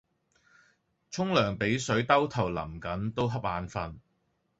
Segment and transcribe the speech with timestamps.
[1.11, 3.99] 沖涼比水兜頭淋緊都恰眼瞓